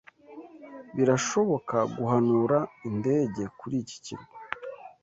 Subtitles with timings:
[0.95, 2.57] Birashoboka guhanura
[2.89, 4.37] indege kuri iki kirwa?